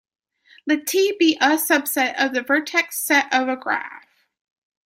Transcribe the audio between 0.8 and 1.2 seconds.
"T"